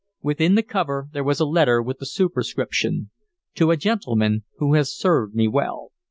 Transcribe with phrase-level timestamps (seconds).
[0.23, 3.11] Within the cover there was a letter with the superscription,
[3.53, 5.91] "To a Gentleman who has served me well."